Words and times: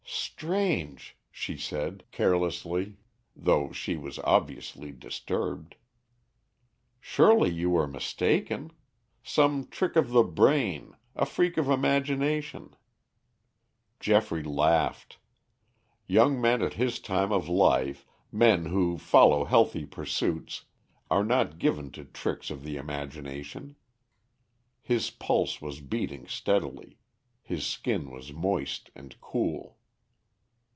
"Strange," 0.43 1.15
she 1.31 1.55
said, 1.55 2.03
carelessly, 2.11 2.95
though 3.35 3.71
she 3.71 3.95
was 3.95 4.17
obviously 4.19 4.91
disturbed. 4.91 5.75
"Surely 6.99 7.49
you 7.51 7.69
were 7.69 7.87
mistaken. 7.87 8.71
Some 9.23 9.67
trick 9.67 9.95
of 9.95 10.09
the 10.09 10.23
brain, 10.23 10.95
a 11.15 11.25
freak 11.27 11.57
of 11.57 11.69
imagination." 11.69 12.75
Geoffrey 13.99 14.41
laughed. 14.43 15.19
Young 16.07 16.41
men 16.41 16.61
at 16.63 16.73
his 16.73 16.99
time 16.99 17.31
of 17.31 17.47
life, 17.47 18.05
men, 18.31 18.65
who 18.65 18.97
follow 18.97 19.45
healthy 19.45 19.85
pursuits, 19.85 20.65
are 21.11 21.23
not 21.23 21.59
given 21.59 21.91
to 21.91 22.03
tricks 22.03 22.49
of 22.49 22.63
the 22.63 22.75
imagination. 22.77 23.75
His 24.81 25.11
pulse 25.11 25.61
was 25.61 25.81
beating 25.81 26.27
steadily; 26.27 26.97
his 27.43 27.63
skin 27.65 28.09
was 28.09 28.33
moist 28.33 28.89
and 28.95 29.15
cool. 29.21 29.77